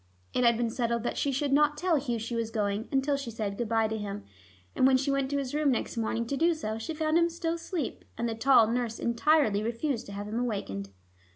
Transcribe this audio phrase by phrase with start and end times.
[0.33, 3.29] It had been settled that she should not tell Hugh she was going, until she
[3.29, 4.23] said good by to him,
[4.75, 7.29] and when she went to his room next morning to do so, she found him
[7.29, 10.89] still asleep, and the tall nurse entirely refused to have him awakened.